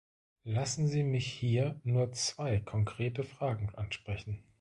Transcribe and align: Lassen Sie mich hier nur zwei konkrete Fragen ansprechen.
Lassen 0.45 0.87
Sie 0.87 1.03
mich 1.03 1.31
hier 1.31 1.79
nur 1.83 2.11
zwei 2.11 2.57
konkrete 2.59 3.23
Fragen 3.23 3.69
ansprechen. 3.75 4.43